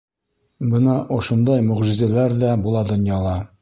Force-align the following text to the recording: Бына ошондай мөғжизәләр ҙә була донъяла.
Бына 0.71 0.95
ошондай 1.19 1.69
мөғжизәләр 1.69 2.39
ҙә 2.45 2.59
була 2.67 2.87
донъяла. 2.93 3.43